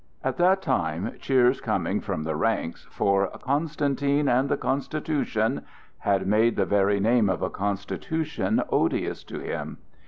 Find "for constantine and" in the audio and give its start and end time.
2.89-4.49